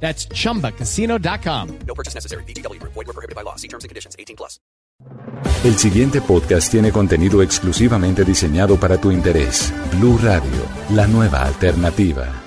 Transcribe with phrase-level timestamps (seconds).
[0.00, 1.78] That's chumbacasino.com.
[1.86, 2.44] No purchase necessary.
[2.44, 2.80] BGW.
[2.82, 3.56] Void were prohibited by law.
[3.56, 4.14] See terms and conditions.
[4.18, 4.60] 18 plus.
[5.64, 9.72] El siguiente podcast tiene contenido exclusivamente diseñado para tu interés.
[9.98, 12.42] Blue Radio, la nueva alternativa.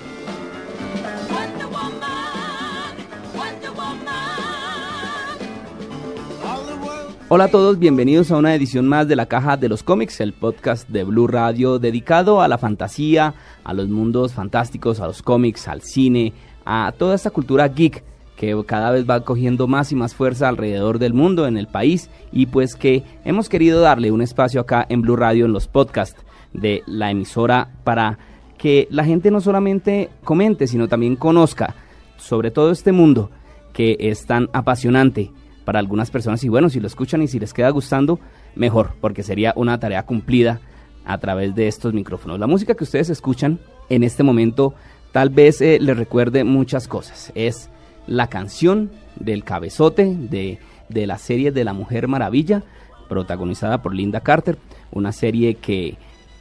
[7.31, 10.33] Hola a todos, bienvenidos a una edición más de la Caja de los Cómics, el
[10.33, 15.67] podcast de Blue Radio dedicado a la fantasía, a los mundos fantásticos, a los cómics,
[15.67, 16.33] al cine,
[16.71, 18.03] a toda esta cultura geek
[18.35, 22.11] que cada vez va cogiendo más y más fuerza alrededor del mundo, en el país,
[22.31, 26.23] y pues que hemos querido darle un espacio acá en Blue Radio, en los podcasts
[26.53, 28.19] de la emisora, para
[28.59, 31.73] que la gente no solamente comente, sino también conozca
[32.17, 33.31] sobre todo este mundo
[33.73, 35.31] que es tan apasionante
[35.65, 36.43] para algunas personas.
[36.43, 38.19] Y bueno, si lo escuchan y si les queda gustando,
[38.55, 40.61] mejor, porque sería una tarea cumplida
[41.03, 42.39] a través de estos micrófonos.
[42.39, 44.75] La música que ustedes escuchan en este momento
[45.11, 47.31] tal vez eh, les recuerde muchas cosas.
[47.35, 47.69] Es
[48.07, 52.63] la canción del cabezote de, de la serie de la Mujer Maravilla,
[53.07, 54.57] protagonizada por Linda Carter,
[54.91, 55.97] una serie que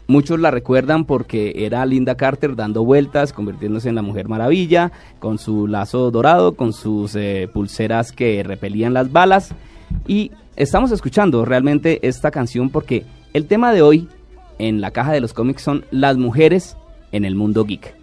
[0.07, 5.39] muchos la recuerdan porque era Linda Carter dando vueltas, convirtiéndose en la Mujer Maravilla, con
[5.39, 9.55] su lazo dorado, con sus eh, pulseras que repelían las balas.
[10.07, 14.09] Y estamos escuchando realmente esta canción porque el tema de hoy
[14.59, 16.77] en la caja de los cómics son las mujeres
[17.13, 17.98] en el mundo geek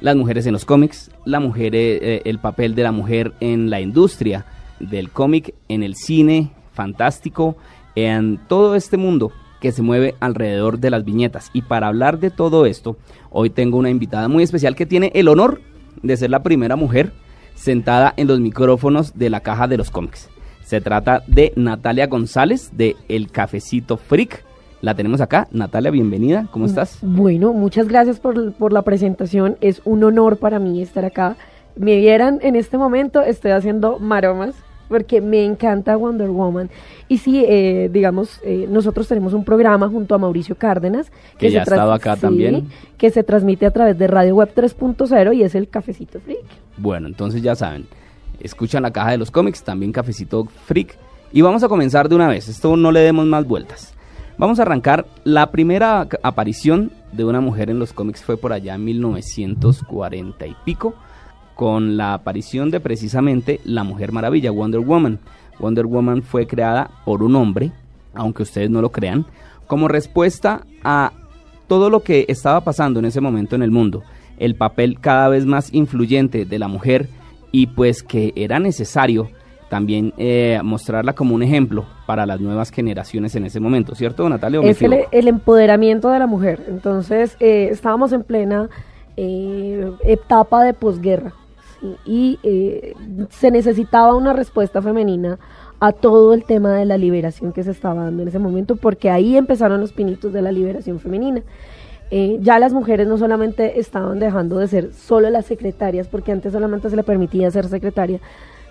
[0.00, 3.70] las mujeres en los cómics, la mujer, eh, eh, el papel de la mujer en
[3.70, 4.44] la industria
[4.80, 7.56] del cómic, en el cine fantástico,
[7.94, 11.50] en todo este mundo que se mueve alrededor de las viñetas.
[11.52, 12.96] Y para hablar de todo esto,
[13.30, 15.60] hoy tengo una invitada muy especial que tiene el honor
[16.02, 17.12] de ser la primera mujer
[17.54, 20.28] sentada en los micrófonos de la caja de los cómics.
[20.62, 24.45] Se trata de Natalia González de El Cafecito Freak
[24.80, 25.48] la tenemos acá.
[25.50, 26.46] Natalia, bienvenida.
[26.50, 26.98] ¿Cómo estás?
[27.02, 29.56] Bueno, muchas gracias por, por la presentación.
[29.60, 31.36] Es un honor para mí estar acá.
[31.76, 34.54] Me vieran en este momento, estoy haciendo maromas
[34.88, 36.70] porque me encanta Wonder Woman.
[37.08, 41.10] Y sí, eh, digamos, eh, nosotros tenemos un programa junto a Mauricio Cárdenas.
[41.38, 42.68] Que, ya ha estado acá también.
[42.98, 46.44] Que se transmite a través de Radio Web 3.0 y es el Cafecito Freak.
[46.76, 47.86] Bueno, entonces ya saben,
[48.40, 50.96] escuchan la caja de los cómics, también Cafecito Freak.
[51.32, 53.95] Y vamos a comenzar de una vez, esto no le demos más vueltas.
[54.38, 55.06] Vamos a arrancar.
[55.24, 60.54] La primera aparición de una mujer en los cómics fue por allá en 1940 y
[60.64, 60.94] pico,
[61.54, 65.20] con la aparición de precisamente la Mujer Maravilla, Wonder Woman.
[65.58, 67.72] Wonder Woman fue creada por un hombre,
[68.12, 69.24] aunque ustedes no lo crean,
[69.66, 71.12] como respuesta a
[71.66, 74.02] todo lo que estaba pasando en ese momento en el mundo,
[74.38, 77.08] el papel cada vez más influyente de la mujer
[77.52, 79.30] y pues que era necesario
[79.68, 84.60] también eh, mostrarla como un ejemplo para las nuevas generaciones en ese momento, ¿cierto, Natalia?
[84.62, 86.62] Es el, empoderamiento de la mujer.
[86.68, 88.68] Entonces, eh, estábamos en plena
[89.16, 91.32] eh, etapa de posguerra
[92.04, 92.38] y
[93.30, 95.38] se necesitaba una respuesta femenina
[95.78, 99.10] a todo el tema de la liberación que se estaba dando en ese momento, porque
[99.10, 101.42] ahí empezaron los pinitos de la liberación femenina.
[102.10, 106.88] ya las mujeres no solamente estaban dejando de ser solo las secretarias, porque antes solamente
[106.88, 108.20] se le permitía ser secretaria,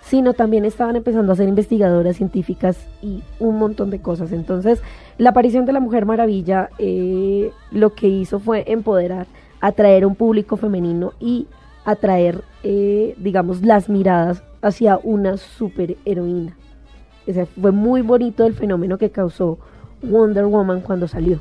[0.09, 4.31] sino también estaban empezando a ser investigadoras científicas y un montón de cosas.
[4.31, 4.81] Entonces,
[5.17, 9.25] la aparición de la Mujer Maravilla eh, lo que hizo fue empoderar,
[9.61, 11.47] atraer un público femenino y
[11.85, 16.55] atraer, eh, digamos, las miradas hacia una superheroína.
[17.25, 19.57] Ese fue muy bonito el fenómeno que causó
[20.03, 21.39] Wonder Woman cuando salió.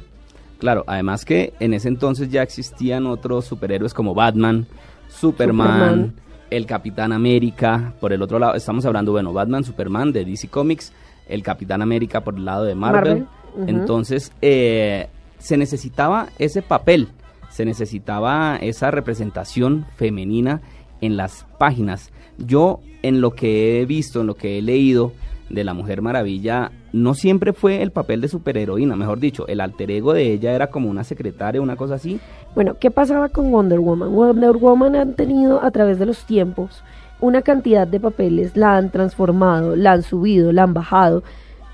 [0.59, 4.67] Claro, además que en ese entonces ya existían otros superhéroes como Batman,
[5.09, 6.15] Superman
[6.57, 10.93] el Capitán América, por el otro lado, estamos hablando, bueno, Batman, Superman de DC Comics,
[11.29, 13.27] el Capitán América por el lado de Marvel.
[13.67, 15.09] Entonces, eh,
[15.39, 17.09] se necesitaba ese papel,
[17.51, 20.61] se necesitaba esa representación femenina
[21.01, 22.11] en las páginas.
[22.39, 25.13] Yo, en lo que he visto, en lo que he leído,
[25.51, 29.91] de la Mujer Maravilla no siempre fue el papel de superheroína, mejor dicho, el alter
[29.91, 32.21] ego de ella era como una secretaria, una cosa así.
[32.55, 34.13] Bueno, ¿qué pasaba con Wonder Woman?
[34.13, 36.83] Wonder Woman han tenido a través de los tiempos
[37.21, 41.23] una cantidad de papeles, la han transformado, la han subido, la han bajado,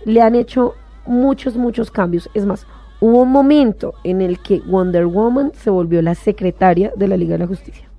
[0.05, 0.75] le han hecho
[1.07, 2.31] muchos, muchos cambios.
[2.35, 2.67] Es más,
[3.01, 7.33] hubo un momento en el que Wonder Woman se volvió la secretaria de la Liga
[7.33, 7.90] de la Justicia.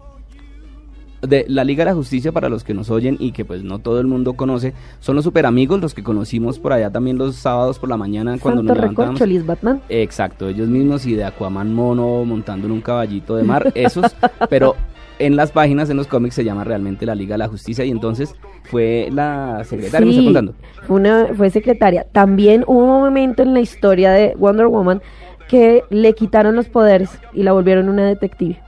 [1.21, 3.79] De la Liga de la Justicia para los que nos oyen y que pues no
[3.79, 7.35] todo el mundo conoce, son los super amigos, los que conocimos por allá también los
[7.35, 9.19] sábados por la mañana cuando Santo nos levantábamos.
[9.19, 9.81] Recorcholis Batman.
[9.89, 14.15] Exacto, ellos mismos y de Aquaman mono montando en un caballito de mar, esos,
[14.49, 14.75] pero
[15.19, 17.91] en las páginas, en los cómics se llama realmente la Liga de la Justicia y
[17.91, 20.53] entonces fue la secretaria, me está Sí, contando.
[20.87, 22.05] Fue, una, fue secretaria.
[22.11, 25.01] También hubo un momento en la historia de Wonder Woman
[25.47, 28.59] que le quitaron los poderes y la volvieron una detective.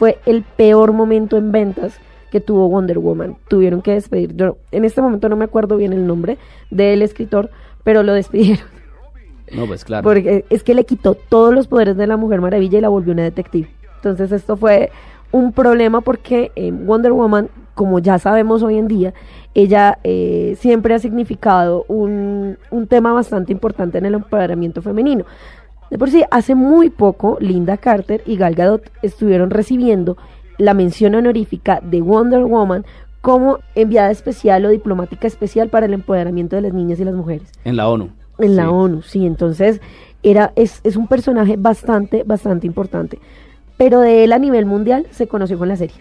[0.00, 2.00] Fue el peor momento en ventas
[2.30, 3.36] que tuvo Wonder Woman.
[3.48, 4.34] Tuvieron que despedir.
[4.34, 6.38] Yo en este momento no me acuerdo bien el nombre
[6.70, 7.50] del escritor,
[7.84, 8.64] pero lo despidieron.
[9.52, 10.04] No, pues claro.
[10.04, 13.12] Porque es que le quitó todos los poderes de la Mujer Maravilla y la volvió
[13.12, 13.68] una detective.
[13.96, 14.92] Entonces esto fue
[15.32, 19.12] un problema porque eh, Wonder Woman, como ya sabemos hoy en día,
[19.54, 25.24] ella eh, siempre ha significado un, un tema bastante importante en el empoderamiento femenino.
[25.90, 30.16] De por sí, hace muy poco, Linda Carter y Gal Gadot estuvieron recibiendo
[30.58, 32.84] la mención honorífica de Wonder Woman
[33.20, 37.50] como enviada especial o diplomática especial para el empoderamiento de las niñas y las mujeres.
[37.64, 38.10] En la ONU.
[38.38, 38.68] En la Sí.
[38.70, 39.26] ONU, sí.
[39.26, 39.80] Entonces,
[40.22, 43.18] era, es, es un personaje bastante, bastante importante.
[43.76, 45.96] Pero de él a nivel mundial se conoció con la serie.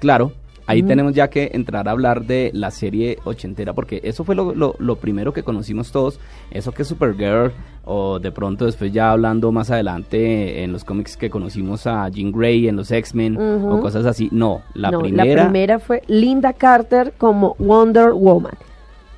[0.00, 0.32] Claro,
[0.66, 4.54] ahí tenemos ya que entrar a hablar de la serie ochentera, porque eso fue lo,
[4.54, 6.18] lo- lo primero que conocimos todos,
[6.50, 7.52] eso que es Supergirl,
[7.84, 12.32] o de pronto después ya hablando más adelante en los cómics que conocimos a Jean
[12.32, 14.28] Grey, en los X-Men, o cosas así.
[14.32, 18.54] No, la No, primera, la primera fue Linda Carter como Wonder Woman.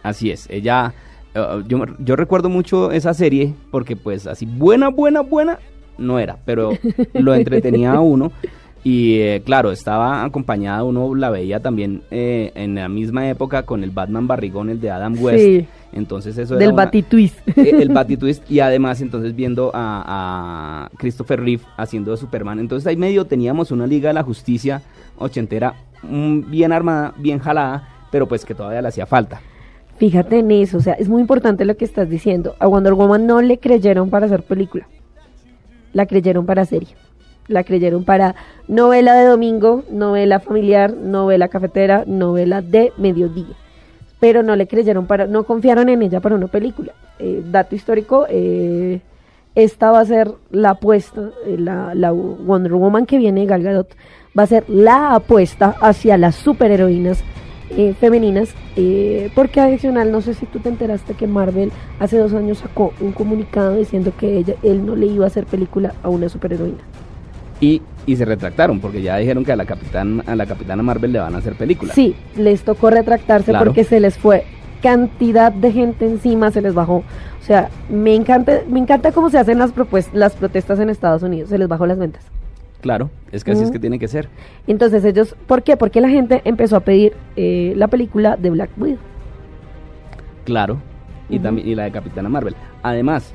[0.02, 0.92] así es, ella...
[1.34, 5.58] eh, yo, yo recuerdo mucho esa serie porque pues así buena, buena, buena
[5.96, 6.72] no era, pero
[7.14, 8.30] lo entretenía a uno
[8.84, 13.82] y eh, claro, estaba acompañada, uno la veía también eh, en la misma época con
[13.84, 15.38] el Batman barrigón, el de Adam West.
[15.44, 15.66] Sí.
[15.92, 17.38] Entonces eso era Del una- Batitwist.
[17.58, 22.58] eh, el Batitwist y además entonces viendo a, a Christopher Reeve haciendo de Superman.
[22.60, 24.82] Entonces ahí medio teníamos una Liga de la Justicia
[25.18, 29.40] ochentera mm, bien armada, bien jalada, pero pues que todavía le hacía falta.
[29.96, 32.54] Fíjate en eso, o sea, es muy importante lo que estás diciendo.
[32.60, 34.86] A Wonder Woman no le creyeron para hacer película.
[35.92, 36.90] La creyeron para serie.
[37.48, 38.34] La creyeron para
[38.68, 43.56] novela de domingo, novela familiar, novela cafetera, novela de mediodía.
[44.20, 46.92] Pero no le creyeron para, no confiaron en ella para una película.
[47.18, 49.00] Eh, dato histórico, eh,
[49.54, 53.62] esta va a ser la apuesta, eh, la, la Wonder Woman que viene de Gal
[53.62, 53.88] Gadot
[54.38, 57.24] va a ser la apuesta hacia las superheroínas
[57.70, 62.32] eh, femeninas, eh, porque adicional, no sé si tú te enteraste que Marvel hace dos
[62.32, 66.08] años sacó un comunicado diciendo que ella, él no le iba a hacer película a
[66.08, 66.78] una superheroína.
[67.60, 71.12] Y, y se retractaron porque ya dijeron que a la capitán a la capitana Marvel
[71.12, 71.92] le van a hacer película.
[71.92, 73.64] Sí, les tocó retractarse Claro.
[73.66, 74.44] porque se les fue
[74.82, 76.96] cantidad de gente encima, se les bajó.
[76.98, 81.22] O sea, me encanta, me encanta cómo se hacen las, propues- las protestas en Estados
[81.24, 82.24] Unidos, se les bajó las ventas.
[82.80, 84.28] Claro, es que así es que tiene que ser.
[84.68, 85.76] Entonces ellos, ¿por qué?
[85.76, 88.98] Porque la gente empezó a pedir eh, la película de Black Widow.
[90.44, 90.78] Claro.
[91.28, 92.54] Y también y la de Capitana Marvel.
[92.82, 93.32] Además,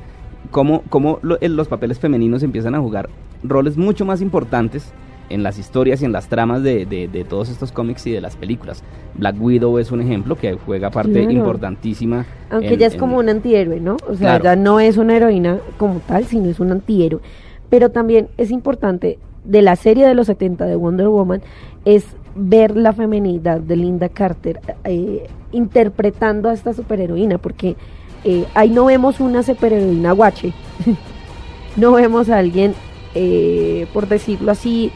[0.51, 3.09] cómo, cómo lo- los papeles femeninos empiezan a jugar
[3.43, 4.91] roles mucho más importantes
[5.29, 8.21] en las historias y en las tramas de, de- de todos estos cómics y de
[8.21, 8.83] las películas.
[9.15, 11.31] Black Widow es un ejemplo que juega parte Claro.
[11.31, 12.25] importantísima.
[12.51, 13.97] Aunque ella es en- como un antihéroe, ¿no?
[14.07, 14.43] O sea, Claro.
[14.43, 17.21] ella no es una heroína como tal, sino es un antihéroe.
[17.69, 21.41] Pero también es importante de la serie de los 70 de Wonder Woman
[21.85, 22.05] es
[22.35, 27.75] ver la feminidad de Linda Carter eh, interpretando a esta superheroína, porque
[28.23, 30.53] eh, ahí no vemos una superheroína guache,
[31.75, 32.73] no vemos a alguien,
[33.15, 34.91] eh, por decirlo así,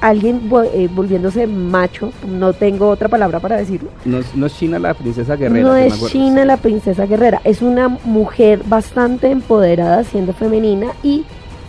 [0.00, 4.78] alguien eh, volviéndose macho, no tengo otra palabra para decirlo, No, es- no es China
[4.78, 5.66] la princesa guerrera.
[5.66, 6.06] no es.
[6.08, 11.24] China la princesa guerrera, es una mujer bastante empoderada, siendo femenina y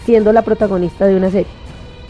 [0.06, 1.48] siendo la protagonista de una serie.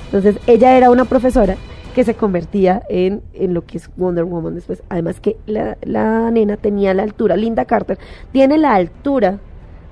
[0.05, 1.55] Entonces, ella era una profesora
[1.93, 4.81] que se convertía en, en lo que es Wonder Woman después.
[4.89, 7.97] Además que la, la nena tenía la altura, Linda Carter,
[8.33, 9.37] tiene la altura,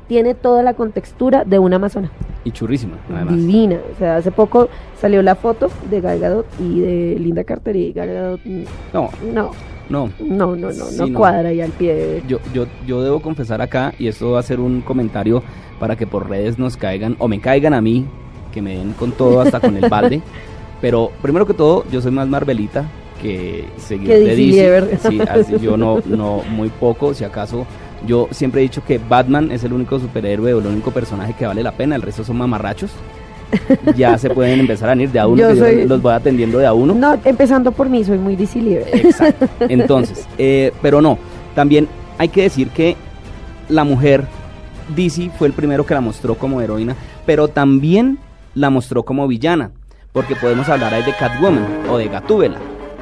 [0.07, 2.11] tiene toda la contextura de una amazona.
[2.43, 3.35] Y churrísima, además.
[3.35, 3.77] Divina.
[3.93, 4.69] O sea, hace poco
[4.99, 9.09] salió la foto de Gal Gadot y de Linda Carter y Gal Gadot, mm, No,
[9.33, 9.51] no,
[9.89, 10.09] no.
[10.19, 11.17] no, no, no, Sí, no no.
[11.17, 12.23] cuadra ahí al pie de...
[12.27, 15.43] Yo, yo, yo debo confesar acá, y esto va a ser un comentario
[15.79, 18.05] para que por redes nos caigan, o me caigan a mí,
[18.51, 20.21] que me den con todo hasta con el balde.
[20.81, 22.85] Pero primero que todo, yo soy más Marvelita
[23.21, 24.97] que seguidor de DC.
[25.09, 27.65] Sí, así yo no, no, muy poco, si acaso.
[28.05, 31.45] Yo siempre he dicho que Batman es el único superhéroe o el único personaje que
[31.45, 32.91] vale la pena, el resto son mamarrachos.
[33.95, 36.57] Ya se pueden empezar a ir de a uno, Yo que yo los voy atendiendo
[36.57, 36.95] de a uno.
[36.95, 38.87] No, empezando por mí, soy muy DC Lieber.
[38.91, 39.47] Exacto.
[39.59, 41.19] Entonces, eh, pero no,
[41.53, 42.95] también hay que decir que
[43.69, 44.25] la mujer,
[44.95, 46.95] DC fue el primero que la mostró como heroína,
[47.27, 48.17] pero también
[48.55, 49.71] la mostró como villana,
[50.11, 52.57] porque podemos hablar ahí de Catwoman o de Gatúbela.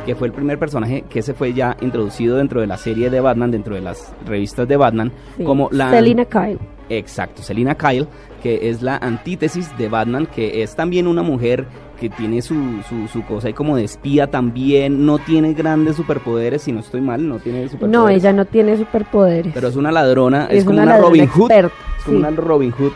[0.06, 3.20] Que fue el primer personaje que se fue ya introducido dentro de la serie de
[3.20, 5.44] Batman, dentro de las revistas de Batman, Sí.
[5.44, 5.92] como la...
[5.92, 6.58] Selina Kyle.
[6.90, 8.08] Exacto, Selina Kyle,
[8.44, 11.66] que es la antítesis de Batman, que es también una mujer
[12.00, 12.56] que tiene su,
[12.90, 17.00] su, su cosa ahí como de espía también, no tiene grandes superpoderes, si no estoy
[17.00, 17.94] mal, no tiene superpoderes.
[17.94, 19.54] No, ella no tiene superpoderes.
[19.54, 21.66] Pero es una ladrona, es, Es como una Robin Hood, es
[22.04, 22.24] como sí.
[22.26, 22.92] una Robin Hood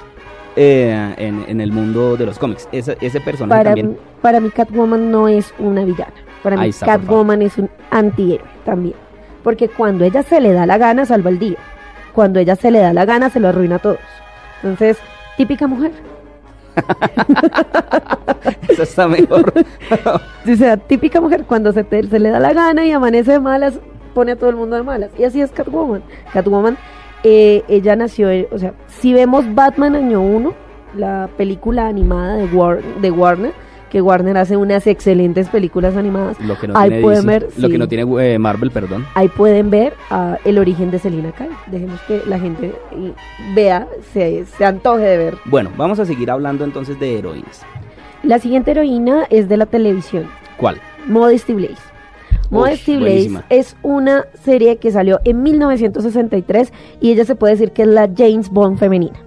[0.58, 2.68] eh, en, en el mundo de los cómics.
[2.72, 6.14] Ese, ese personaje para, también, para mí Catwoman no es una villana.
[6.46, 8.96] Para mí Catwoman es un antihéroe también.
[9.44, 11.58] Porque cuando ella se le da la gana, salva el día.
[12.14, 13.98] Cuando ella se le da la gana, se lo arruina a todos.
[14.64, 14.98] Entonces,
[15.38, 15.92] típica mujer.
[18.70, 19.54] esa está mejor.
[20.52, 23.40] O sea, típica mujer, cuando se, te- se le da la gana y amanece de
[23.40, 23.80] malas,
[24.14, 25.10] pone a todo el mundo de malas.
[25.18, 26.04] Y así es Catwoman.
[26.32, 26.78] Catwoman,
[27.24, 30.54] eh, ella nació, en- o sea, si vemos Batman año 1,
[30.96, 33.54] la película animada de, War- de Warner,
[33.96, 37.68] que Warner hace unas excelentes películas animadas, lo que no ahí tiene pueden ver, lo
[37.68, 37.72] sí.
[37.72, 39.06] que no tiene eh, Marvel, perdón.
[39.14, 41.56] ahí pueden ver ah, el origen de Selina Kyle.
[41.68, 43.14] Dejemos que la gente eh,
[43.56, 45.38] vea, se, se antoje de ver.
[45.46, 47.62] Bueno, vamos a seguir hablando entonces de heroínas.
[48.22, 50.26] La siguiente heroína es de la televisión.
[50.58, 50.82] ¿Cuál?
[51.08, 51.82] Modesty Blaze.
[52.50, 57.84] Modesty Blaze es una serie que salió en 1963 y ella se puede decir que
[57.84, 59.18] es la James Bond femenina.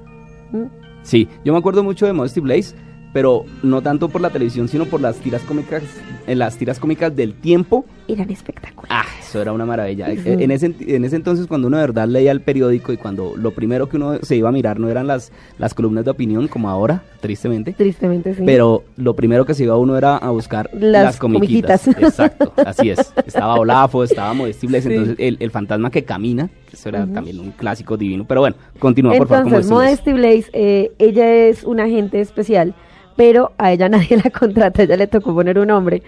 [0.52, 0.64] ¿Mm?
[1.04, 2.76] Sí, yo me acuerdo mucho de Modesty Blaze,
[3.12, 5.82] pero no tanto por la televisión, sino por las tiras cómicas,
[6.26, 7.84] en las tiras cómicas del tiempo.
[8.06, 8.88] Eran espectaculares.
[8.90, 10.06] Ah, eso era una maravilla.
[10.10, 10.20] Sí.
[10.24, 13.34] Eh, En, ese, en ese entonces, cuando uno de verdad leía el periódico y cuando
[13.36, 16.48] lo primero que uno se iba a mirar no eran las, las columnas de opinión,
[16.48, 18.42] como ahora, tristemente, Tristemente sí.
[18.46, 21.82] pero lo primero que se iba uno era a buscar Las las, comiquitas.
[21.82, 22.02] comiquitas.
[22.10, 23.12] Exacto, así es.
[23.26, 24.66] Estaba Olafo, estaba Sí.
[24.66, 28.24] entonces el, el fantasma que camina, que eso era también un clásico divino.
[28.26, 29.46] Pero bueno, continúa por favor.
[29.46, 30.50] Entonces, Modesty Blaze.
[30.52, 32.74] Eh, ella es una agente especial,
[33.16, 36.02] pero a ella nadie la contrata, a ella le tocó poner un nombre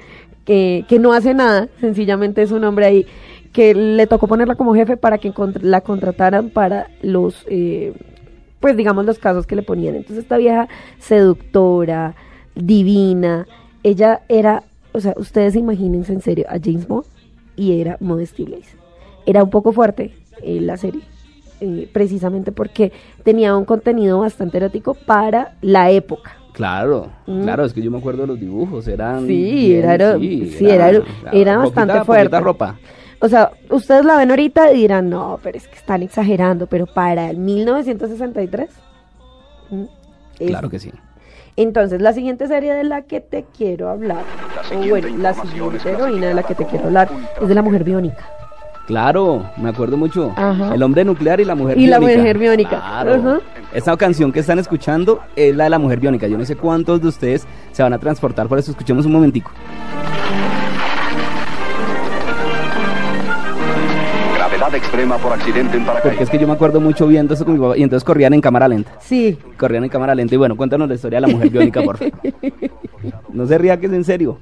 [0.45, 3.07] que, que no hace nada, sencillamente es un hombre ahí
[3.53, 7.93] que le tocó ponerla como jefe para que la contrataran para los, eh,
[8.61, 9.97] pues digamos los casos que le ponían.
[9.97, 12.15] Entonces esta vieja seductora,
[12.55, 13.47] divina,
[13.83, 14.63] ella era,
[14.93, 17.07] o sea, ustedes imagínense en serio a James Bond
[17.57, 18.77] y era Modesty Blaze.
[19.27, 21.03] Era un poco fuerte eh, la serie,
[21.61, 22.93] eh, precisamente porque
[23.23, 26.37] tenía un contenido bastante erótico para la época.
[26.53, 27.43] Claro, Mm.
[27.43, 29.27] claro, es que yo me acuerdo de los dibujos, eran...
[29.27, 30.91] Sí, bien, era ero- sí, era
[31.33, 32.25] era bastante poquita- fuerte.
[32.31, 32.79] poquita ropa.
[33.23, 36.87] O sea, ustedes la ven ahorita y dirán, no, pero es que están exagerando, pero
[36.87, 38.69] para el 1963...
[39.71, 39.83] mm,
[40.41, 40.91] es- Claro que sí.
[41.57, 44.23] Entonces, la siguiente serie de la que te quiero hablar,
[44.75, 47.85] o bueno, la siguiente heroína de la que te quiero hablar es de la mujer
[47.85, 48.25] biónica.
[48.91, 50.33] Claro, me acuerdo mucho.
[50.37, 50.75] Ajá.
[50.75, 52.19] El hombre nuclear y la mujer Y la biónica.
[52.19, 52.71] mujer biónica.
[52.71, 53.15] Claro.
[53.15, 53.39] Ajá.
[53.73, 56.27] Esta canción que están escuchando es la de la mujer biónica.
[56.27, 59.53] Yo no sé cuántos de ustedes se van a transportar, por eso escuchemos un momentico.
[64.35, 66.31] Gravedad extrema por accidente en Porque es paracaídas.
[66.31, 68.67] que yo me acuerdo mucho viendo eso con mi papá y entonces corrían en cámara
[68.67, 68.91] lenta.
[68.99, 71.97] Sí, Corrían en cámara lenta y bueno, cuéntanos la historia de la mujer biónica, por
[71.97, 72.13] favor.
[73.33, 74.39] No se ría que es en serio.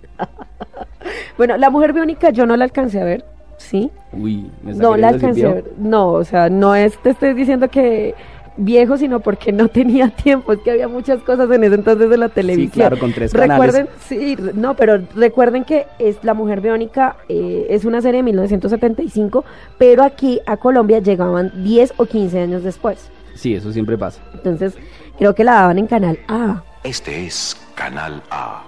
[1.37, 3.25] bueno, la mujer biónica yo no la alcancé a ver,
[3.59, 3.91] ¿sí?
[4.13, 5.55] Uy, me está No la alcancé a viejo.
[5.67, 5.73] ver.
[5.79, 8.15] No, o sea, no es te estoy diciendo que
[8.57, 10.53] viejo, sino porque no tenía tiempo.
[10.53, 12.71] Es que había muchas cosas en ese entonces de la televisión.
[12.73, 13.75] claro, con tres canales.
[13.75, 18.25] Recuerden, sí, no, pero recuerden que es La Mujer Biónica eh, es una serie de
[18.25, 19.45] 1975,
[19.77, 23.11] pero aquí a Colombia llegaban 10 o 15 años después.
[23.35, 24.21] Sí, eso siempre pasa.
[24.35, 24.75] Entonces,
[25.19, 28.65] creo que la daban en Canal A, Este es Canal A.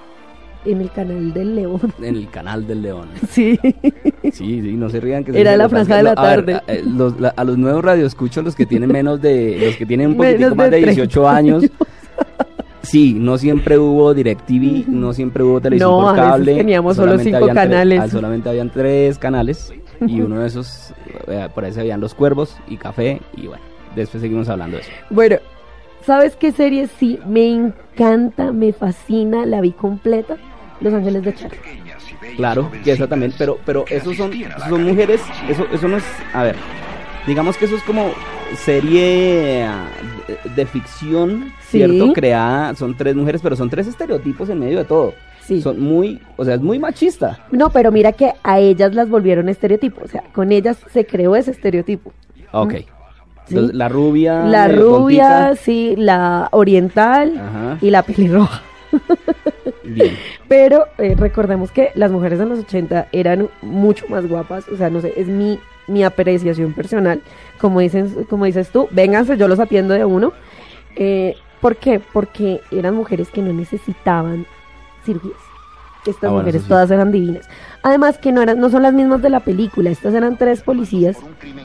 [0.64, 1.92] en el canal del León.
[2.00, 3.08] En el canal del león.
[3.30, 3.58] sí.
[4.34, 6.54] Sí, sí, no se rían que Era la franja de la a ver, tarde.
[6.54, 9.86] a, eh, los- la- a los nuevos radioescuchos, los que tienen menos de, los que
[9.86, 11.64] tienen un poquitico más de de 18 30 años.
[12.82, 16.56] Sí, no siempre hubo DirecTV, no siempre hubo televisión No, por cable.
[16.56, 18.00] teníamos solo cinco habían tres- canales.
[18.00, 19.72] ah, solamente habían tres canales
[20.06, 20.94] y uno de esos,
[21.28, 23.62] eh, por ahí se veían Los Cuervos y Café y bueno,
[23.94, 24.90] después seguimos hablando de eso.
[25.10, 25.36] Bueno,
[26.06, 30.36] ¿sabes qué serie sí me encanta, me fascina, la vi completa?
[30.80, 31.58] Los Ángeles de Charlie.
[32.36, 36.04] Claro, que eso también, pero, pero esos son, esos son mujeres, eso, eso no es,
[36.34, 36.56] a ver,
[37.26, 38.12] digamos que eso es como
[38.56, 39.88] serie ah,
[40.56, 41.78] de, ficción, Sí.
[41.78, 42.12] ¿cierto?
[42.12, 45.14] Creada, son tres mujeres, pero son tres estereotipos en medio de todo.
[45.42, 45.62] Sí.
[45.62, 47.38] Son muy, o sea, es muy machista.
[47.50, 51.36] No, pero mira que a ellas las volvieron estereotipo, o sea, con ellas se creó
[51.36, 52.12] ese estereotipo.
[52.52, 52.72] Ok.
[52.72, 52.86] Sí.
[53.48, 54.44] Entonces, la rubia.
[54.44, 57.78] La eh, rubia, sí, la oriental Ajá.
[57.80, 58.62] y la pelirroja.
[59.94, 60.16] Bien.
[60.48, 64.90] Pero eh, recordemos que las mujeres de los 80 eran mucho más guapas, o sea,
[64.90, 67.20] no sé, es mi, mi apreciación personal.
[67.60, 70.32] Como, dicen, como dices tú, vénganse, yo los atiendo de uno.
[70.96, 72.00] Eh, ¿Por qué?
[72.00, 74.46] Porque eran mujeres que no necesitaban
[75.04, 75.36] cirugías.
[76.06, 76.68] Estas Ah, bueno, mujeres sí.
[76.68, 77.46] todas eran divinas.
[77.82, 81.16] Además que no eran, no son las mismas de la película, estas eran tres policías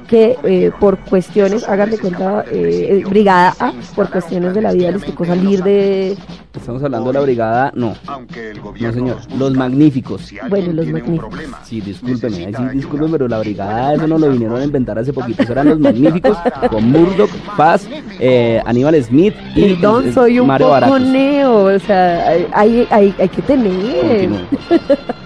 [0.08, 4.72] que eh, por cuestiones, hagan de cuenta, eh, eh, Brigada A, por cuestiones de la
[4.72, 6.18] vida les tocó salir de,
[6.56, 10.32] Estamos hablando de la brigada, no, no señor, los magníficos.
[10.50, 11.36] bueno, los magníficos.
[11.64, 15.12] Sí, discúlpeme, ahí sí, discúlpeme, pero la brigada eso no lo vinieron a inventar hace
[15.12, 15.44] poquito.
[15.44, 16.38] Eso eran los magníficos
[16.70, 17.88] con Murdoch, Paz,
[18.20, 23.16] eh, Aníbal Smith y Perdón, soy un Mario poco neo, o sea, hay, hay, hay,
[23.20, 24.30] hay que tener.
[24.30, 24.48] Continúe.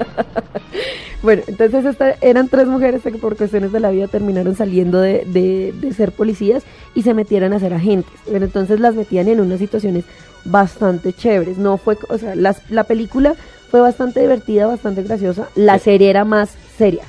[1.22, 5.26] Bueno, entonces esta- eran tres mujeres que por cuestiones de la vida terminaron saliendo de,
[5.26, 6.64] de- de ser policías
[6.96, 8.14] y se metieron a ser agentes.
[8.32, 10.06] Pero entonces las metían en unas situaciones
[10.46, 11.58] bastante chéveres.
[11.58, 13.36] No fue, o sea, las- la película
[13.70, 15.50] fue bastante divertida, bastante graciosa.
[15.56, 17.04] La serie era más seria.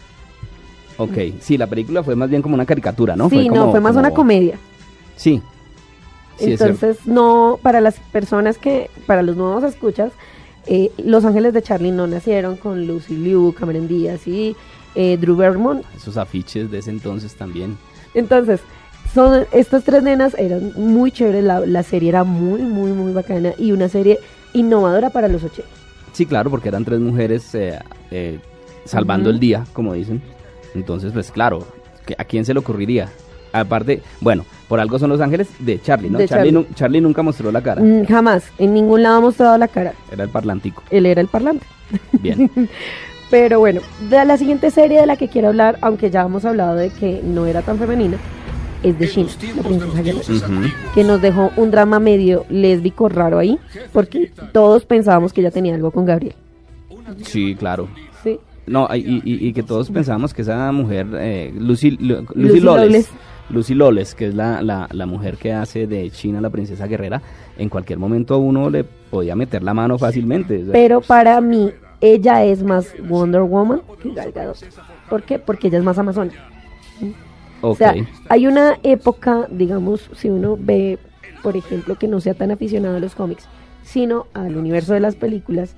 [0.97, 3.31] Ok, sí, la película fue más bien como una caricatura, ¿no?
[3.31, 4.59] sí, no, como- fue más una comedia.
[5.17, 5.41] Sí.
[6.41, 10.11] Entonces, no, para las personas que, para los nuevos escuchas,
[10.71, 14.57] eh, Los Ángeles de Charlie no nacieron con Lucy Liu, Cameron Díaz y
[14.95, 15.83] eh, Drew Barrymore.
[15.97, 17.77] Esos afiches de ese entonces también.
[18.15, 18.61] Entonces,
[19.13, 23.53] son estas tres nenas eran muy chéveres, la, la serie era muy, muy, muy bacana
[23.59, 24.19] y una serie
[24.53, 25.69] innovadora para los 80.
[26.13, 28.39] Sí, claro, porque eran tres mujeres eh,
[28.85, 30.23] salvando el día, como dicen.
[30.75, 31.67] Entonces, pues claro,
[32.07, 33.09] ¿que- ¿a quién se le ocurriría?
[33.53, 36.19] Aparte, bueno, por algo son los ángeles de Charlie, ¿no?
[36.19, 36.69] De Charlie, Charlie.
[36.69, 39.93] nu- Charlie nunca mostró la cara, Mm, Jamás, en ningún lado ha mostrado la cara.
[40.13, 40.83] era el parlantico.
[40.91, 41.67] Él era el parlante.
[42.21, 42.51] Bien.
[43.31, 46.75] Pero bueno, de la siguiente serie de la que quiero hablar, aunque ya hemos hablado
[46.75, 48.17] de que no era tan femenina,
[48.83, 49.27] es de Shin,
[49.57, 50.69] la princesa guerrera.
[50.95, 53.59] Que nos dejó un drama medio lésbico raro ahí,
[53.93, 56.35] porque todos pensábamos que ella tenía algo con Gabriel.
[57.23, 57.89] Sí, claro.
[58.25, 58.39] ¿sí?
[58.67, 62.61] No, y, y- y que todos pensábamos que esa mujer, eh, Lucy, Lu- Lucy, Lucy
[62.61, 63.09] Loles, Loles.
[63.51, 67.21] Lucy Loles, que es la, la, la mujer que hace de China la princesa guerrera,
[67.59, 70.63] en cualquier momento uno le podía meter la mano fácilmente.
[70.63, 74.57] o sea, Pero para mí, ella es más Wonder Woman que Gal Gadot.
[75.09, 75.39] ¿Por qué?
[75.39, 76.33] Porque ella es más amazona.
[77.63, 77.79] O ok.
[77.79, 77.95] sea,
[78.29, 80.99] hay una época, digamos, si uno ve,
[81.43, 83.47] por ejemplo, que no sea tan aficionado a los cómics,
[83.83, 85.75] sino al universo de las películas,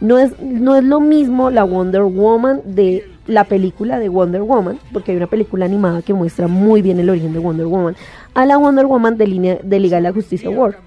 [0.00, 4.78] no es, no es lo mismo la Wonder Woman de la película de Wonder Woman,
[4.92, 7.96] porque hay una película animada que muestra muy bien el origen de Wonder Woman,
[8.34, 10.78] a la Wonder Woman de, línea, de Liga de la Justicia War.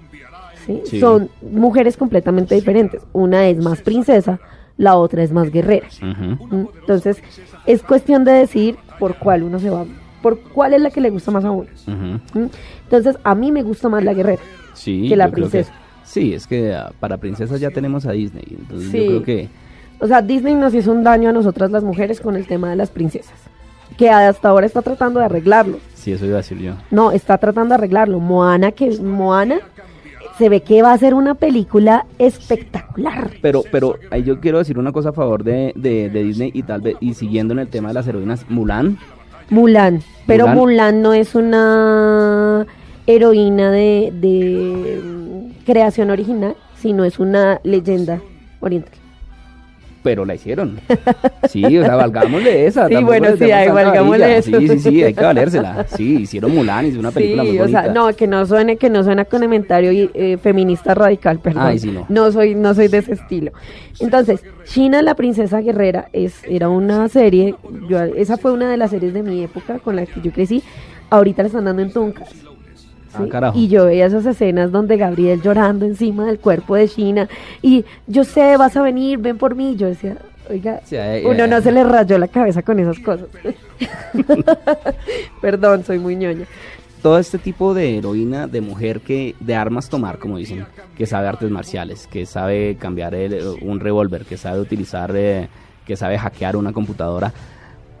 [0.66, 0.82] ¿sí?
[0.84, 1.00] Sí.
[1.00, 3.02] Son mujeres completamente diferentes.
[3.12, 4.40] Una es más princesa,
[4.76, 5.86] la otra es más guerrera.
[6.00, 7.22] Entonces,
[7.66, 9.86] es cuestión de decidir por cuál uno se va,
[10.22, 11.68] por cuál es la que le gusta más a uno.
[11.86, 12.46] ¿Mm?
[12.84, 14.42] Entonces, a mí me gusta más la guerrera.
[14.74, 15.72] Sí, que la princesa.
[16.04, 18.98] Sí, es que ah, para princesas ya tenemos a Disney, entonces Sí.
[18.98, 19.48] yo creo que
[20.00, 22.76] O sea, Disney nos hizo un daño a nosotras las mujeres con el tema de
[22.76, 23.34] las princesas,
[23.96, 25.78] que hasta ahora está tratando de arreglarlo.
[25.94, 26.74] sí, eso iba a decir yo.
[26.90, 28.20] No, está tratando de arreglarlo.
[28.20, 29.60] Moana, que Moana
[30.36, 33.30] se ve que va a ser una película espectacular.
[33.40, 36.62] Pero, pero ahí yo quiero decir una cosa a favor de, de, de Disney y
[36.64, 38.98] tal vez, y siguiendo en el tema de las heroínas, Mulan,
[39.50, 40.58] Mulan, pero Mulan.
[40.58, 42.66] Mulan, no es una
[43.06, 45.00] heroína de, de,
[45.64, 48.20] creación original, sino es una leyenda
[48.60, 48.92] oriental.
[50.02, 50.78] pero la hicieron.
[51.48, 52.88] Sí, o sea, valgámosle esa.
[52.88, 54.60] Sí, bueno, sí, demos ay, tanta valgámosle eso.
[54.60, 55.86] Sí, sí, sí, hay que valérsela.
[55.88, 57.84] Sí, hicieron Mulan, hizo una película sí, muy o bonita.
[57.84, 61.62] sea, no, que no suene, que no suena con comentario eh, feminista radical, perdón.
[61.62, 62.32] Ay, sí, no.
[62.32, 63.52] soy, no soy de ese estilo.
[63.98, 67.54] Entonces, China la princesa guerrera es, era una serie,
[67.88, 70.62] yo, esa fue una de las series de mi época con la que yo crecí.
[71.08, 72.28] Ahorita la están dando en Tuncas.
[73.14, 73.52] Ah.
[73.54, 77.28] Y yo veía esas escenas donde Gabriel llorando encima del cuerpo de China
[77.62, 79.76] y yo sé, vas a venir, ven por mí.
[79.76, 80.16] Yo decía,
[80.50, 83.26] oiga, Sí, uno no se le rayó la cabeza con esas cosas.
[85.40, 86.46] Perdón, soy muy ñoña.
[87.02, 90.64] Todo este tipo de heroína, de mujer que, de armas tomar, como dicen,
[90.96, 95.48] que sabe artes marciales, que sabe cambiar el- un revólver, que sabe utilizar, eh,
[95.86, 97.30] que sabe hackear una computadora.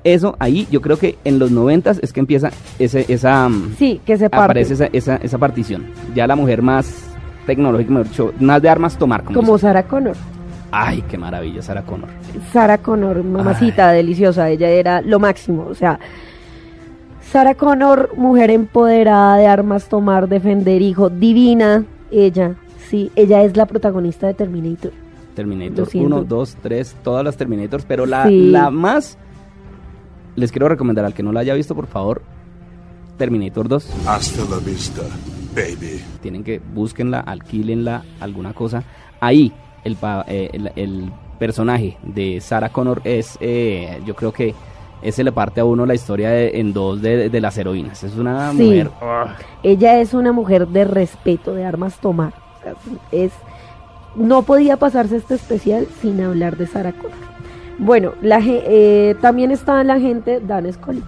[0.04, 4.00] Eso ahí, yo creo que en los noventas es que empieza ese, esa, mm, Sí,
[4.04, 4.44] que se parte.
[4.44, 5.86] aparece esa, esa, esa partición.
[6.14, 7.06] Ya la mujer más
[7.46, 9.58] tecnológica, mejor dicho, más de armas tomar, como, como.
[9.58, 10.14] Sarah Connor.
[10.70, 12.08] Ay, qué maravilla, Sarah Connor.
[12.52, 15.98] Sarah Connor, mamacita deliciosa, ella era lo máximo, o sea,
[17.30, 22.54] Sarah Connor, mujer empoderada de armas tomar, defender hijo, divina, ella,
[22.88, 24.92] sí, ella es la protagonista de Terminator.
[25.34, 26.16] Terminator Lo siento.
[26.16, 28.50] 1, 2, 3, todas las Terminators, pero la, Sí.
[28.50, 29.18] la más,
[30.36, 32.22] les quiero recomendar al que no la haya visto, por favor,
[33.18, 34.06] Terminator 2.
[34.08, 35.02] Hasta la vista,
[35.54, 36.02] baby.
[36.20, 38.82] Tienen que búsquenla, alquílenla, alguna cosa.
[39.20, 39.52] Ahí,
[39.84, 44.54] el, pa- eh, el, el personaje de Sarah Connor es, eh, yo creo que
[45.02, 48.02] ese le parte a uno la historia de- en dos de, de las heroínas.
[48.02, 48.62] Es una Sí.
[48.64, 48.90] mujer.
[49.62, 52.32] Ella es una mujer de respeto, de armas tomar.
[52.58, 52.74] O sea,
[53.12, 53.32] es
[54.16, 57.33] no podía pasarse este especial sin hablar de Sarah Connor.
[57.78, 61.02] Bueno, la, eh, también está la gente Dan Scully.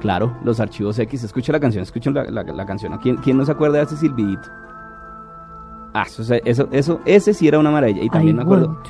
[0.00, 1.24] Claro, los archivos X.
[1.24, 2.96] Escucha la canción, escucha la, la- la canción.
[2.98, 4.48] ¿Quién, ¿Quién no se acuerda de ese silbidito?
[5.96, 8.02] Ah, eso, eso, eso, ese sí era una maravilla.
[8.02, 8.82] Y también I me acuerdo.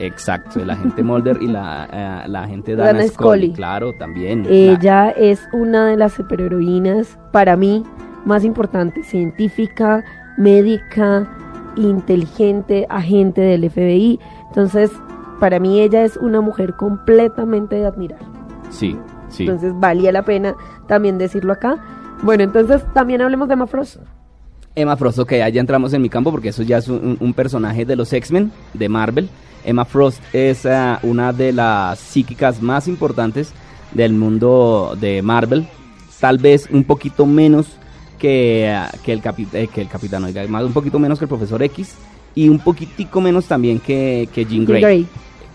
[0.00, 1.88] Exacto, de la gente Mulder y la,
[2.24, 3.42] eh, la gente Dana, Dana Scully.
[3.46, 3.52] Scully.
[3.54, 4.42] Claro, también.
[4.42, 7.84] La- Ella es una de las superheroínas, para mí,
[8.26, 9.06] más importantes.
[9.06, 10.04] Científica,
[10.36, 11.26] médica,
[11.76, 14.18] inteligente, agente del FBI.
[14.48, 14.90] Entonces,
[15.42, 18.20] para mí ella es una mujer completamente de admirar.
[18.70, 18.96] sí,
[19.28, 19.42] sí.
[19.42, 20.54] Entonces, valía la pena
[20.86, 21.82] también decirlo acá.
[22.22, 23.96] Bueno, entonces también hablemos de Emma Frost.
[24.76, 27.84] Emma Frost, ok, ya entramos en mi campo porque eso ya es un, un personaje
[27.84, 29.28] de los X-Men, de Marvel.
[29.64, 33.52] Emma Frost es ah, una de las psíquicas más importantes
[33.92, 35.66] del mundo de Marvel.
[36.20, 37.66] Tal vez un poquito menos
[38.16, 41.24] que, ah, que, el, capi- eh, que el capitán, oiga, más un poquito menos que
[41.24, 41.96] el profesor X
[42.34, 44.80] y un poquitico menos también que, que Jean Jean Grey.
[44.82, 45.06] Grey.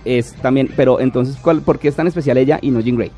[0.08, 3.12] Es también, pero entonces, ¿cuál, ¿por qué es tan especial ella y no Jean Grey?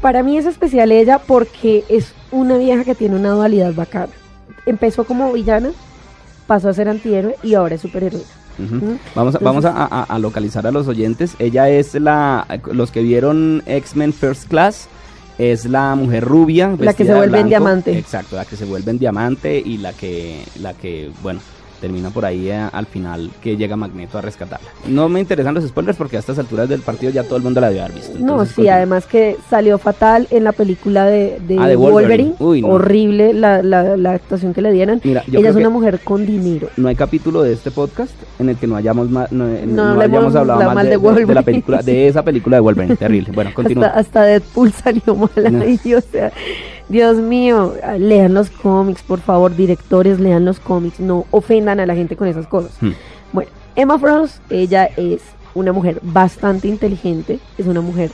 [0.00, 4.12] Para mí es especial ella porque es una vieja que tiene una dualidad bacana.
[4.66, 5.70] Empezó como villana,
[6.46, 7.84] pasó a ser antihéroe y ahora es.
[7.84, 8.98] Ujú.
[9.14, 11.34] Vamos, a, Entonces- vamos a, a- a localizar a los oyentes.
[11.38, 14.88] Ella es la, los que vieron X-Men First Class,
[15.38, 16.74] es la mujer rubia.
[16.78, 17.98] La que se vuelve en diamante.
[17.98, 21.40] Exacto, la que se vuelve en diamante y la que, la que, bueno,
[21.80, 24.68] termina por ahí eh, al final que llega Magneto a rescatarla.
[24.88, 27.60] No me interesan los spoilers porque a estas alturas del partido ya todo el mundo
[27.60, 28.18] la debe haber visto.
[28.18, 28.74] No, sí, continúa.
[28.76, 32.30] además que salió fatal en la película de, de Ah, de Wolverine.
[32.30, 32.34] Wolverine.
[32.38, 32.68] Uy, no.
[32.68, 35.00] Horrible la, la, la actuación que le dieron.
[35.04, 36.68] Mira, Ella es una mujer con dinero.
[36.76, 40.00] No hay capítulo de este podcast en el que no hayamos ma- no, no No
[40.00, 42.96] hayamos hablado la- mal mal de, de la película, de esa película de Wolverine.
[42.98, 43.32] Terrible.
[43.34, 43.86] Bueno, continúa.
[43.86, 45.62] Hasta, hasta Deadpool salió mala No.
[45.62, 46.32] ahí, o sea,
[46.88, 51.94] Dios mío, lean los cómics, por favor, directores, lean los cómics, no ofendan a la
[51.94, 52.72] gente con esas cosas.
[52.80, 52.92] Hmm.
[53.32, 55.20] Bueno, Emma Frost, ella es
[55.54, 58.10] una mujer bastante inteligente, es una mujer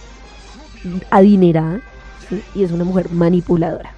[1.10, 1.80] adinerada
[2.28, 2.42] ¿sí?
[2.54, 3.92] y es una mujer manipuladora,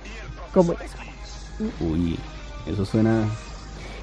[0.52, 1.70] como ella suena.
[1.80, 2.18] Uy,
[2.66, 3.24] eso suena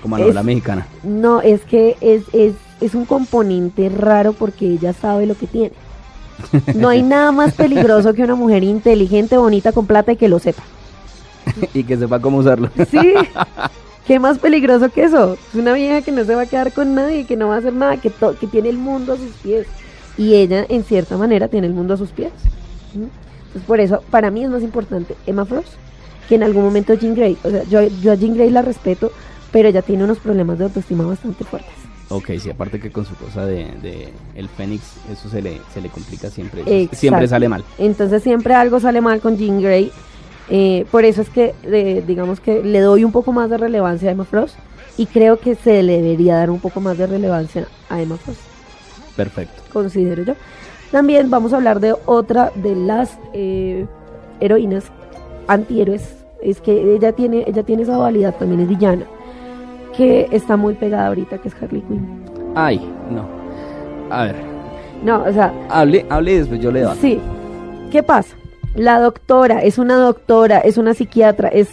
[0.02, 0.88] como a Es- novela mexicana.
[1.04, 5.72] No, es que es, es, es un componente raro porque ella sabe lo que tiene.
[6.74, 10.40] No hay nada más peligroso que una mujer inteligente, bonita, con plata y que lo
[10.40, 10.64] sepa.
[11.74, 12.70] y que sepa cómo usarlo.
[12.90, 13.14] Sí.
[14.08, 15.34] ¿Qué más peligroso que eso?
[15.50, 17.58] Es una vieja que no se va a quedar con nadie, que no va a
[17.60, 19.68] hacer nada, que, to- que tiene el mundo a sus pies.
[20.18, 22.32] Y ella, en cierta manera, tiene el mundo a sus pies.
[22.94, 23.04] ¿Mm?
[23.04, 25.74] Entonces, por eso, para mí es más importante Emma Frost
[26.28, 27.38] que en algún momento Jean Grey.
[27.44, 29.12] O sea, yo, yo a Jean Grey la respeto,
[29.52, 31.72] pero ella tiene unos problemas de autoestima bastante fuertes.
[32.10, 35.82] ok, sí, aparte que con su cosa de, de el Fénix, eso se le, se
[35.82, 36.62] le complica siempre.
[36.62, 36.96] Exacto.
[36.96, 37.64] Siempre sale mal.
[37.78, 39.92] Entonces siempre algo sale mal con Jean Grey.
[40.50, 44.10] Eh, por eso es que eh, digamos que le doy un poco más de relevancia
[44.10, 44.56] a Emma Frost
[44.98, 48.42] y creo que se le debería dar un poco más de relevancia a Emma Frost,
[49.16, 49.62] Perfecto.
[49.72, 50.34] considero yo.
[50.92, 53.86] También vamos a hablar de otra de las eh,
[54.42, 54.86] heroínas
[55.48, 56.18] antihéroes.
[56.42, 59.06] Es que ella tiene, ella tiene esa dualidad, también es villana,
[59.96, 62.24] que está muy pegada ahorita, que es Harley Quinn.
[62.56, 63.26] Ay, no.
[64.10, 64.36] A ver,
[65.06, 66.98] No, o sea, hable, hable y después yo le doy.
[67.00, 67.20] Sí.
[67.92, 68.36] ¿Qué pasa?
[68.76, 71.70] La doctora es una doctora, es una psiquiatra, es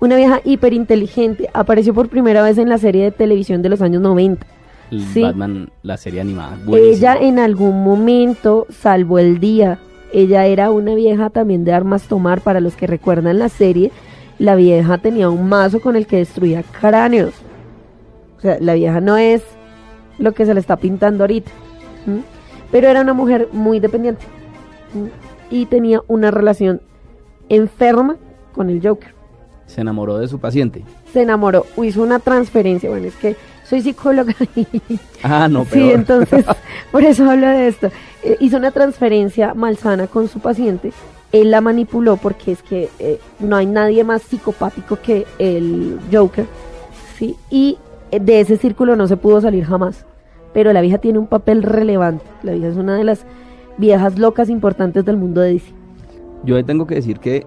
[0.00, 1.48] una vieja hiperinteligente.
[1.52, 4.46] Apareció por primera vez en la serie de televisión de los años 90.
[4.90, 5.22] El sí.
[5.22, 6.56] Batman, la serie animada.
[6.72, 9.78] Ella en algún momento salvó el día.
[10.12, 12.40] Ella era una vieja también de armas tomar.
[12.40, 13.92] Para los que recuerdan la serie,
[14.38, 17.34] la vieja tenía un mazo con el que destruía cráneos.
[18.38, 19.42] O sea, la vieja no es
[20.18, 21.50] lo que se le está pintando ahorita.
[22.70, 24.24] Pero era una mujer muy dependiente.
[24.94, 25.10] ¿m?
[25.50, 26.80] Y tenía una relación
[27.48, 28.16] enferma
[28.54, 29.14] con el Joker.
[29.66, 30.84] Se enamoró de su paciente.
[31.12, 32.88] Se enamoró, hizo una transferencia.
[32.90, 34.66] Bueno, es que soy psicóloga y
[35.22, 35.92] Ah, no, sí, peor.
[35.92, 36.44] entonces,
[36.92, 37.88] por eso hablo de esto.
[38.22, 40.92] Eh, hizo una transferencia malsana con su paciente.
[41.32, 46.46] Él la manipuló porque es que eh, no hay nadie más psicopático que el Joker.
[47.18, 47.36] ¿sí?
[47.50, 47.76] Y
[48.10, 50.06] eh, de ese círculo no se pudo salir jamás.
[50.54, 52.24] Pero la vieja tiene un papel relevante.
[52.42, 53.20] La vieja es una de las
[53.78, 55.72] viejas locas importantes del mundo de DC.
[56.44, 57.46] Yo le tengo que decir que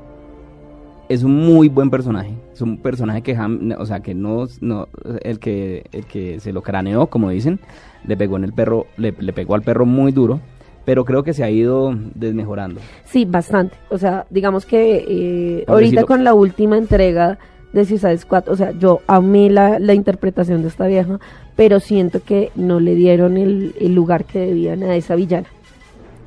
[1.09, 2.33] es un muy buen personaje.
[2.53, 3.37] Es un personaje que,
[3.77, 4.87] o sea, que no, no
[5.23, 7.59] el que, el que se lo craneó, como dicen,
[8.05, 10.39] le pegó en el perro, le, le pegó al perro muy duro,
[10.85, 12.79] pero creo que se ha ido desmejorando.
[13.05, 13.75] Sí, bastante.
[13.89, 17.37] O sea, digamos que eh, ahorita con la última entrega
[17.73, 21.19] de Suicide Squad, o sea, yo amé la, la interpretación de esta vieja,
[21.55, 25.47] pero siento que no le dieron el, el lugar que debían a esa villana.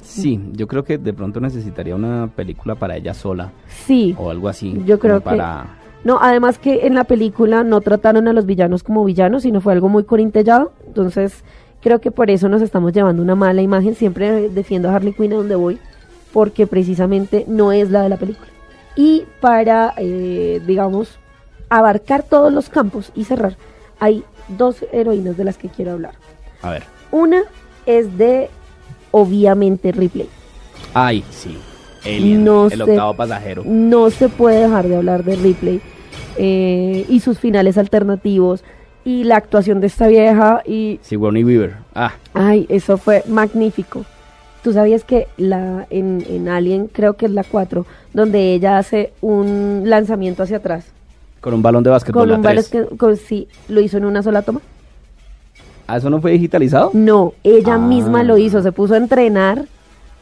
[0.04, 4.48] Sí, yo creo que de pronto necesitaría una película para ella sola Sí, o algo
[4.48, 4.80] así.
[4.84, 5.66] Yo creo que- para
[6.04, 9.72] no, además que en la película no trataron a los villanos como villanos, sino fue
[9.72, 11.42] algo muy corintellado, entonces
[11.84, 13.94] Creo que por eso nos estamos llevando una mala imagen.
[13.94, 15.78] Siempre defiendo a Harley Quinn a donde voy,
[16.32, 18.48] porque precisamente no es la de la película.
[18.96, 21.18] Y para, eh, digamos,
[21.68, 23.58] abarcar todos los campos y cerrar,
[24.00, 26.14] hay dos heroínas de las que quiero hablar.
[26.62, 26.84] A ver.
[27.10, 27.42] Una
[27.84, 28.48] es de,
[29.18, 30.28] obviamente, Ripley.
[30.92, 31.56] Ay, sí.
[32.04, 32.82] Alien, No el sé.
[32.82, 33.62] octavo pasajero.
[33.64, 35.80] No se puede dejar de hablar de Ripley
[36.36, 38.64] eh, y sus finales alternativos
[39.04, 41.76] y la actuación de esta vieja y Sigourney Weaver.
[41.94, 44.04] Ah, ay, eso fue magnífico.
[44.62, 49.12] Tú sabías que la en, en Alien, creo que es la 4, donde ella hace
[49.20, 50.86] un lanzamiento hacia atrás.
[51.40, 52.28] con un balón de básquetbol.
[52.28, 54.60] Con un balón que con- sí, lo hizo en una sola toma.
[55.86, 56.90] ¿Ah, eso no fue digitalizado?
[56.94, 57.78] No, ella Ah.
[57.78, 59.66] misma lo hizo, se puso a entrenar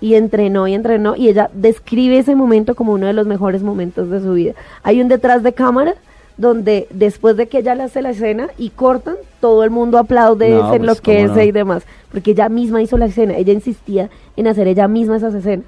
[0.01, 4.11] y entrenó y entrenó y ella describe ese momento como uno de los mejores momentos
[4.11, 4.55] de su vida.
[4.83, 5.95] Hay un detrás de cámara
[6.37, 10.51] donde después de que ella le hace la escena y cortan, todo el mundo aplaude,
[10.51, 11.43] No, pues, enloquece cómo no.
[11.43, 15.35] y demás, porque ella misma hizo la escena, ella insistía en hacer ella misma esas
[15.35, 15.67] escenas.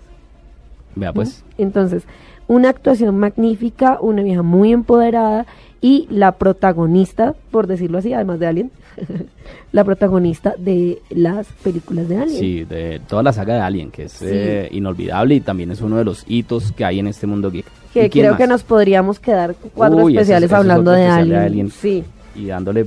[0.97, 1.45] Vea, pues.
[1.59, 2.05] Entonces,
[2.49, 5.47] una actuación magnífica, una vieja muy empoderada
[5.85, 8.71] y la protagonista, por decirlo así, además de Alien,
[9.73, 12.39] la protagonista de las películas de Alien.
[12.41, 14.25] Sí, de toda la saga de Alien, que es Sí.
[14.29, 17.67] eh, inolvidable y también es uno de los hitos que hay en este mundo geek.
[17.93, 18.39] Que ¿Y quién creo más?
[18.41, 21.21] que nos podríamos quedar cuatro Uy, ese es- especiales ese es hablando otro de especial
[21.23, 21.39] Alien.
[21.41, 21.71] de Alien.
[21.71, 22.05] Sí.
[22.35, 22.87] Y dándole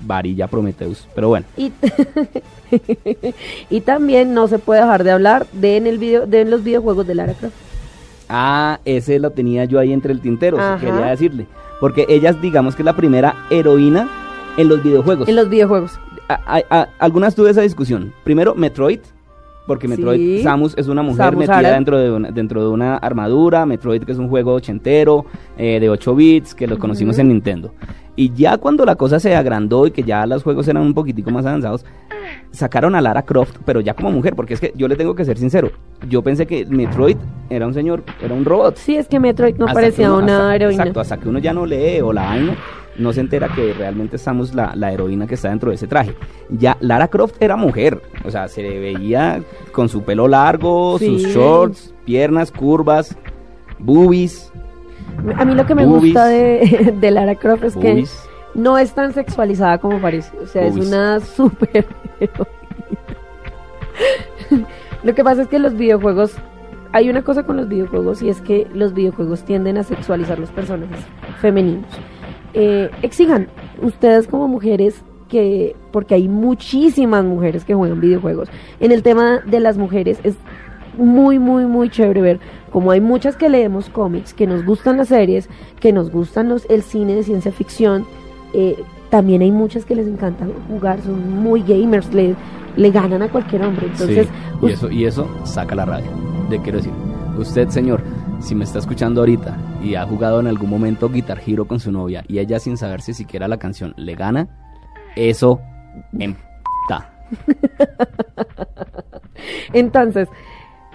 [0.00, 1.06] varilla a Prometheus.
[1.14, 1.70] Pero bueno, Y,
[3.70, 6.64] y también no se puede dejar de hablar de en el video, de en los
[6.64, 7.54] videojuegos de Lara Croft.
[8.28, 10.78] Ah, ese lo tenía yo ahí entre el tintero, Ajá.
[10.78, 11.46] quería decirle.
[11.80, 14.08] Porque ella, es, digamos que es la primera heroína
[14.56, 15.28] en los videojuegos.
[15.28, 15.98] En los videojuegos.
[16.28, 18.12] A- a- a- algunas tuve esa discusión.
[18.24, 19.00] Primero, Metroid,
[19.66, 20.42] porque Metroid Sí.
[20.42, 21.72] Samus es una mujer Samus metida Aran.
[21.74, 23.64] dentro de, una, dentro de una armadura.
[23.66, 25.24] Metroid, que es un juego ochentero,
[25.56, 27.72] eh, de 8 bits, que lo conocimos en Nintendo.
[28.16, 31.30] Y ya cuando la cosa se agrandó y que ya los juegos eran un poquitico
[31.30, 31.84] más avanzados,
[32.50, 35.24] sacaron a Lara Croft, pero ya como mujer, porque es que yo le tengo que
[35.24, 35.70] ser sincero.
[36.08, 37.16] Yo pensé que Metroid
[37.50, 38.76] era un señor, era un robot.
[38.76, 40.82] Sí, es que Metroid no Hasta parecía uno- una hasta- heroína.
[40.82, 42.56] Exacto, hasta que uno ya no lee o la vaina,
[42.96, 46.14] no se entera que realmente estamos la, la heroína que está dentro de ese traje.
[46.50, 49.40] Ya Lara Croft era mujer, o sea, se le veía
[49.72, 51.06] con su pelo largo, Sí.
[51.20, 53.16] sus shorts, piernas, curvas,
[53.78, 54.50] boobies,
[55.36, 56.14] A mí lo que me Boobies.
[56.14, 58.04] gusta de, de Lara Croft es que.
[58.58, 60.36] No es tan sexualizada como parece.
[60.38, 61.86] O sea, es una super
[65.02, 66.34] Lo que pasa es que los videojuegos,
[66.92, 70.50] hay una cosa con los videojuegos y es que los videojuegos tienden a sexualizar los
[70.50, 70.98] personajes
[71.40, 71.86] femeninos.
[72.54, 73.48] Eh, exijan
[73.80, 78.48] ustedes como mujeres que, porque hay muchísimas mujeres que juegan videojuegos.
[78.80, 80.34] En el tema de las mujeres es
[80.96, 82.40] muy, muy, muy chévere ver
[82.70, 85.48] como hay muchas que leemos cómics, que nos gustan las series,
[85.80, 88.04] que nos gustan los, el cine de ciencia ficción,
[88.52, 92.34] eh, también hay muchas que les encanta jugar, son muy gamers, le,
[92.76, 93.86] le ganan a cualquier hombre.
[93.86, 96.06] Entonces, Sí, y eso, y eso saca la radio.
[96.50, 96.92] Le quiero decir,
[97.38, 98.02] usted, señor,
[98.40, 101.90] si me está escuchando ahorita y ha jugado en algún momento Guitar Hero con su
[101.90, 104.48] novia y ella sin saber si siquiera la canción le gana,
[105.16, 105.60] eso
[106.18, 107.10] empta.
[109.72, 110.28] entonces,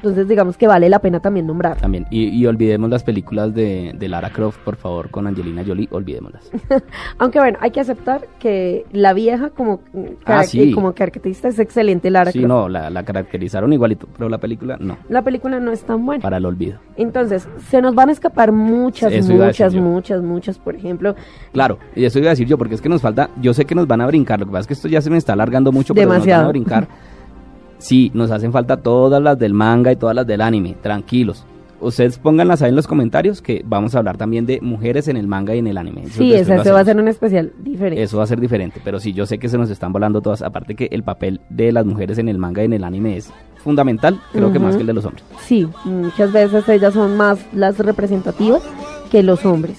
[0.04, 1.78] entonces digamos que vale la pena también nombrar.
[1.78, 2.06] También.
[2.10, 6.52] Y, y olvidemos las películas de, de Lara Croft, por favor, con Angelina Jolie, olvidémoslas.
[7.20, 9.80] Aunque bueno, hay que aceptar que la vieja como,
[10.26, 10.74] Ah, sí.
[10.74, 12.50] como caracterista es excelente, Lara Sí, Croft.
[12.50, 16.22] no, la, la caracterizaron igualito, pero la película no, La película no es tan buena.
[16.22, 16.80] para el olvido.
[16.98, 20.60] Entonces, se nos van a escapar muchas, Eso muchas, muchas, muchas.
[20.60, 21.16] Por ejemplo,
[21.54, 23.74] Claro, y eso iba a decir yo, porque es que nos falta, yo sé que
[23.76, 25.72] nos van a brincar, lo que pasa es que esto ya se me está alargando
[25.72, 26.44] mucho, pero Demasiado.
[26.44, 26.88] nos van a brincar.
[27.84, 31.46] Sí, nos hacen falta todas las del manga y todas las del anime, tranquilos.
[31.82, 35.28] Ustedes pónganlas ahí en los comentarios que vamos a hablar también de mujeres en el
[35.28, 36.04] manga y en el anime.
[36.04, 38.02] Eso sí, ese, va a ser un especial diferente.
[38.02, 40.42] Eso va a ser diferente, pero sí, yo sé que se nos están volando todas.
[40.44, 43.34] Aparte que el papel de las mujeres en el manga y en el anime es
[43.58, 45.26] fundamental, creo que más que el de los hombres.
[45.42, 48.64] Sí, muchas veces ellas son más las representativas
[49.12, 49.78] que los hombres.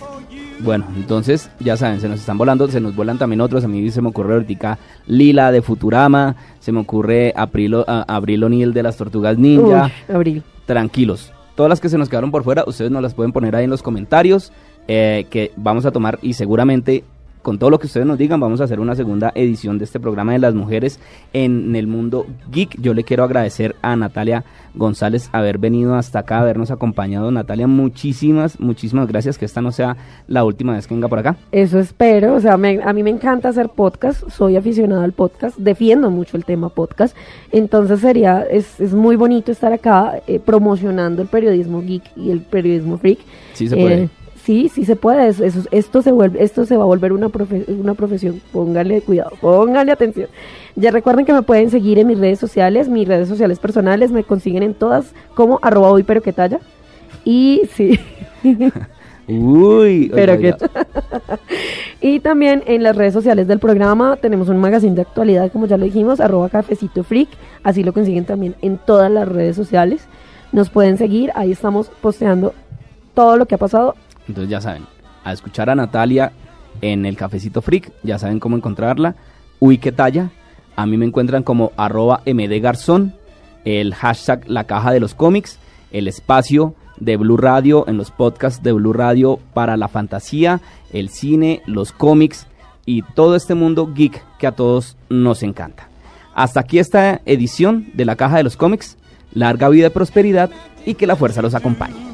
[0.60, 3.64] Bueno, entonces, ya saben, se nos están volando, se nos vuelan también otros.
[3.64, 8.44] A mí se me ocurre ahorita Lila de Futurama, se me ocurre April, a- Abril
[8.44, 9.90] O'Neill de las Tortugas Ninja.
[10.08, 10.42] Uy, Abril.
[10.64, 13.64] Tranquilos, todas las que se nos quedaron por fuera, ustedes nos las pueden poner ahí
[13.64, 14.52] en los comentarios,
[14.88, 17.04] eh, que vamos a tomar y seguramente
[17.44, 20.00] con todo lo que ustedes nos digan, vamos a hacer una segunda edición de este
[20.00, 20.98] programa de las mujeres
[21.34, 22.80] en el mundo geek.
[22.80, 27.30] Yo le quiero agradecer a Natalia González haber venido hasta acá, habernos acompañado.
[27.30, 29.36] Natalia, muchísimas, muchísimas gracias.
[29.38, 31.36] Que esta no sea la última vez que venga por acá.
[31.52, 35.58] Eso espero, o sea, me- a mí me encanta hacer podcast, soy aficionada al podcast,
[35.58, 37.14] defiendo mucho el tema podcast,
[37.52, 42.40] entonces sería, es, es muy bonito estar acá eh, promocionando el periodismo geek y el
[42.40, 43.18] periodismo freak.
[43.52, 44.02] Sí se puede.
[44.04, 44.08] Eh,
[44.44, 45.28] Sí, sí se puede.
[45.28, 48.40] Eso, eso- esto, se vuelve, esto se va a volver una, profe- una profesión.
[48.52, 50.28] Pónganle cuidado, pónganle atención.
[50.76, 54.10] Ya recuerden que me pueden seguir en mis redes sociales, mis redes sociales personales.
[54.12, 56.60] Me consiguen en todas como arroba hoy pero que talla.
[57.24, 57.98] Y sí.
[59.26, 61.38] Uy, Pero oiga, que- oiga.
[62.02, 65.78] Y también en las redes sociales del programa tenemos un magazine de actualidad, como ya
[65.78, 67.28] lo dijimos, arroba cafecito freak.
[67.62, 70.06] Así lo consiguen también en todas las redes sociales.
[70.52, 72.52] Nos pueden seguir, ahí estamos posteando
[73.14, 73.94] todo lo que ha pasado.
[74.28, 74.86] Entonces ya saben,
[75.24, 76.32] a escuchar a Natalia
[76.80, 79.16] en el Cafecito Freak, ya saben cómo encontrarla.
[79.60, 80.30] Uy, qué talla.
[80.76, 83.14] A mí me encuentran como arroba mdgarzón,
[83.64, 85.58] el hashtag la caja de los cómics,
[85.92, 90.60] el espacio de Blue Radio en los podcasts de Blue Radio para la fantasía,
[90.92, 92.46] el cine, los cómics
[92.86, 95.88] y todo este mundo geek que a todos nos encanta.
[96.34, 98.96] Hasta aquí esta edición de la caja de los cómics.
[99.32, 100.50] Larga vida y prosperidad
[100.84, 102.13] y que la fuerza los acompañe.